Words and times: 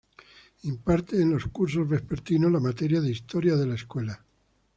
Imparte, 0.63 1.21
en 1.21 1.29
los 1.29 1.45
cursos 1.49 1.87
vespertinos, 1.87 2.51
la 2.51 2.59
materia 2.59 2.99
de 3.01 3.11
Historia 3.11 3.55
de 3.55 3.67
la 3.67 3.75
Escuela. 3.75 4.25